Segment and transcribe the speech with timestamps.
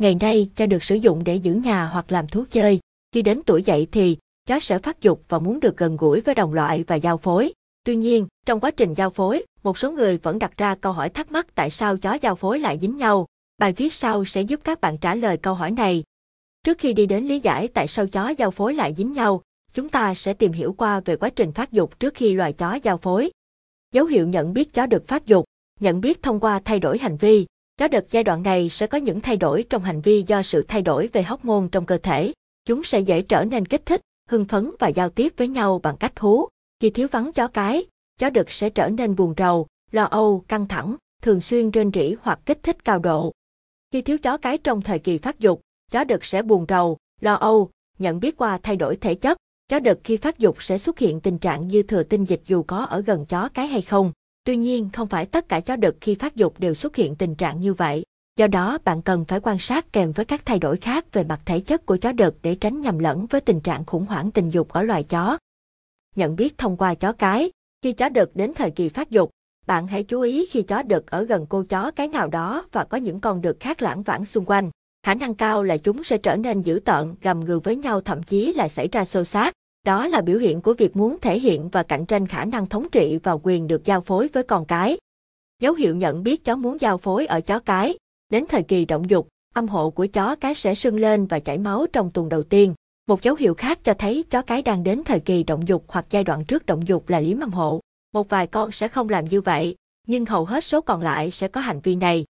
[0.00, 2.80] Ngày nay, cho được sử dụng để giữ nhà hoặc làm thú chơi.
[3.12, 6.34] Khi đến tuổi dậy thì, chó sẽ phát dục và muốn được gần gũi với
[6.34, 7.52] đồng loại và giao phối.
[7.84, 11.08] Tuy nhiên, trong quá trình giao phối, một số người vẫn đặt ra câu hỏi
[11.08, 13.26] thắc mắc tại sao chó giao phối lại dính nhau.
[13.58, 16.04] Bài viết sau sẽ giúp các bạn trả lời câu hỏi này.
[16.64, 19.42] Trước khi đi đến lý giải tại sao chó giao phối lại dính nhau,
[19.74, 22.78] chúng ta sẽ tìm hiểu qua về quá trình phát dục trước khi loài chó
[22.82, 23.30] giao phối.
[23.92, 25.44] Dấu hiệu nhận biết chó được phát dục,
[25.80, 27.46] nhận biết thông qua thay đổi hành vi.
[27.76, 30.62] Chó đực giai đoạn này sẽ có những thay đổi trong hành vi do sự
[30.62, 32.32] thay đổi về hormone trong cơ thể.
[32.64, 35.96] Chúng sẽ dễ trở nên kích thích, hưng phấn và giao tiếp với nhau bằng
[35.96, 36.48] cách hú.
[36.80, 37.86] Khi thiếu vắng chó cái,
[38.18, 42.14] chó đực sẽ trở nên buồn rầu, lo âu, căng thẳng, thường xuyên rên rỉ
[42.22, 43.32] hoặc kích thích cao độ.
[43.92, 47.34] Khi thiếu chó cái trong thời kỳ phát dục, chó đực sẽ buồn rầu, lo
[47.34, 49.38] âu, nhận biết qua thay đổi thể chất.
[49.68, 52.62] Chó đực khi phát dục sẽ xuất hiện tình trạng dư thừa tinh dịch dù
[52.62, 54.12] có ở gần chó cái hay không.
[54.46, 57.34] Tuy nhiên, không phải tất cả chó đực khi phát dục đều xuất hiện tình
[57.34, 58.04] trạng như vậy.
[58.36, 61.40] Do đó, bạn cần phải quan sát kèm với các thay đổi khác về mặt
[61.44, 64.50] thể chất của chó đực để tránh nhầm lẫn với tình trạng khủng hoảng tình
[64.50, 65.38] dục ở loài chó.
[66.16, 67.50] Nhận biết thông qua chó cái,
[67.82, 69.30] khi chó đực đến thời kỳ phát dục,
[69.66, 72.84] bạn hãy chú ý khi chó đực ở gần cô chó cái nào đó và
[72.84, 74.70] có những con đực khác lãng vãng xung quanh.
[75.02, 78.22] Khả năng cao là chúng sẽ trở nên dữ tợn, gầm gừ với nhau thậm
[78.22, 79.54] chí là xảy ra xô xát.
[79.86, 82.86] Đó là biểu hiện của việc muốn thể hiện và cạnh tranh khả năng thống
[82.92, 84.98] trị và quyền được giao phối với con cái.
[85.62, 87.98] Dấu hiệu nhận biết chó muốn giao phối ở chó cái.
[88.28, 91.58] Đến thời kỳ động dục, âm hộ của chó cái sẽ sưng lên và chảy
[91.58, 92.74] máu trong tuần đầu tiên.
[93.08, 96.06] Một dấu hiệu khác cho thấy chó cái đang đến thời kỳ động dục hoặc
[96.10, 97.80] giai đoạn trước động dục là liếm âm hộ.
[98.12, 99.76] Một vài con sẽ không làm như vậy,
[100.06, 102.24] nhưng hầu hết số còn lại sẽ có hành vi này.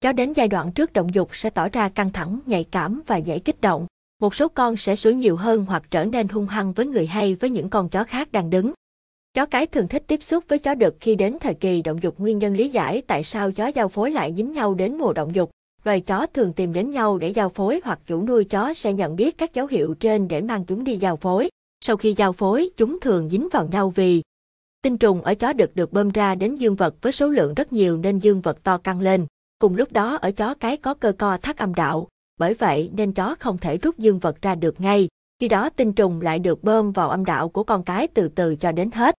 [0.00, 3.16] Chó đến giai đoạn trước động dục sẽ tỏ ra căng thẳng, nhạy cảm và
[3.16, 3.86] dễ kích động.
[4.22, 7.34] Một số con sẽ sủa nhiều hơn hoặc trở nên hung hăng với người hay
[7.34, 8.72] với những con chó khác đang đứng.
[9.34, 12.18] Chó cái thường thích tiếp xúc với chó đực khi đến thời kỳ động dục
[12.18, 15.34] nguyên nhân lý giải tại sao chó giao phối lại dính nhau đến mùa động
[15.34, 15.50] dục.
[15.84, 19.16] Loài chó thường tìm đến nhau để giao phối hoặc chủ nuôi chó sẽ nhận
[19.16, 21.48] biết các dấu hiệu trên để mang chúng đi giao phối.
[21.84, 24.22] Sau khi giao phối, chúng thường dính vào nhau vì
[24.82, 27.72] tinh trùng ở chó đực được bơm ra đến dương vật với số lượng rất
[27.72, 29.26] nhiều nên dương vật to căng lên.
[29.58, 32.08] Cùng lúc đó ở chó cái có cơ co thắt âm đạo,
[32.42, 35.08] bởi vậy nên chó không thể rút dương vật ra được ngay,
[35.40, 38.56] khi đó tinh trùng lại được bơm vào âm đạo của con cái từ từ
[38.56, 39.14] cho đến hết.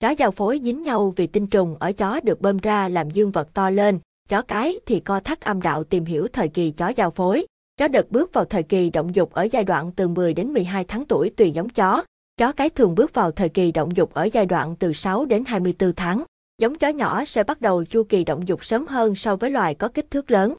[0.00, 3.30] Chó giao phối dính nhau vì tinh trùng ở chó được bơm ra làm dương
[3.30, 6.88] vật to lên, chó cái thì co thắt âm đạo tìm hiểu thời kỳ chó
[6.88, 7.46] giao phối.
[7.76, 10.84] Chó đực bước vào thời kỳ động dục ở giai đoạn từ 10 đến 12
[10.84, 12.04] tháng tuổi tùy giống chó.
[12.36, 15.44] Chó cái thường bước vào thời kỳ động dục ở giai đoạn từ 6 đến
[15.46, 16.22] 24 tháng.
[16.58, 19.74] Giống chó nhỏ sẽ bắt đầu chu kỳ động dục sớm hơn so với loài
[19.74, 20.54] có kích thước lớn.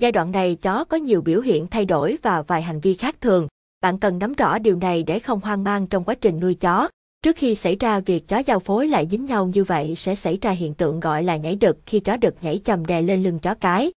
[0.00, 3.16] Giai đoạn này chó có nhiều biểu hiện thay đổi và vài hành vi khác
[3.20, 3.48] thường.
[3.80, 6.88] Bạn cần nắm rõ điều này để không hoang mang trong quá trình nuôi chó.
[7.22, 10.38] Trước khi xảy ra việc chó giao phối lại dính nhau như vậy sẽ xảy
[10.42, 13.38] ra hiện tượng gọi là nhảy đực khi chó đực nhảy chầm đè lên lưng
[13.38, 13.92] chó cái.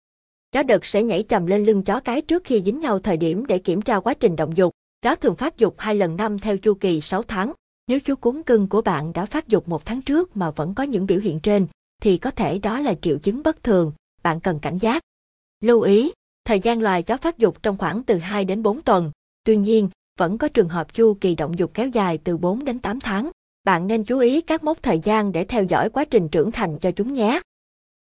[0.53, 3.47] Chó đực sẽ nhảy chầm lên lưng chó cái trước khi dính nhau thời điểm
[3.47, 4.73] để kiểm tra quá trình động dục.
[5.03, 7.53] Chó thường phát dục hai lần năm theo chu kỳ 6 tháng.
[7.89, 10.83] Nếu chú cún cưng của bạn đã phát dục một tháng trước mà vẫn có
[10.83, 11.67] những biểu hiện trên,
[12.03, 15.03] thì có thể đó là triệu chứng bất thường, bạn cần cảnh giác.
[15.65, 16.13] Lưu ý,
[16.45, 19.11] thời gian loài chó phát dục trong khoảng từ 2 đến 4 tuần.
[19.45, 19.89] Tuy nhiên,
[20.19, 23.31] vẫn có trường hợp chu kỳ động dục kéo dài từ 4 đến 8 tháng.
[23.65, 26.79] Bạn nên chú ý các mốc thời gian để theo dõi quá trình trưởng thành
[26.79, 27.41] cho chúng nhé.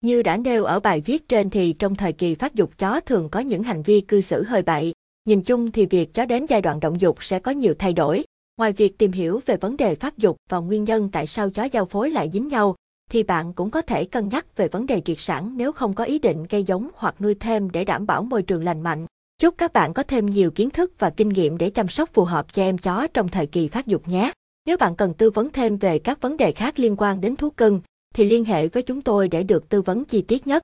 [0.00, 3.28] Như đã nêu ở bài viết trên thì trong thời kỳ phát dục chó thường
[3.28, 4.92] có những hành vi cư xử hơi bậy.
[5.24, 8.24] Nhìn chung thì việc chó đến giai đoạn động dục sẽ có nhiều thay đổi.
[8.56, 11.64] Ngoài việc tìm hiểu về vấn đề phát dục và nguyên nhân tại sao chó
[11.64, 12.76] giao phối lại dính nhau,
[13.10, 16.04] thì bạn cũng có thể cân nhắc về vấn đề triệt sản nếu không có
[16.04, 19.06] ý định gây giống hoặc nuôi thêm để đảm bảo môi trường lành mạnh.
[19.40, 22.24] Chúc các bạn có thêm nhiều kiến thức và kinh nghiệm để chăm sóc phù
[22.24, 24.32] hợp cho em chó trong thời kỳ phát dục nhé.
[24.66, 27.50] Nếu bạn cần tư vấn thêm về các vấn đề khác liên quan đến thú
[27.50, 27.80] cưng,
[28.14, 30.62] thì liên hệ với chúng tôi để được tư vấn chi tiết nhất.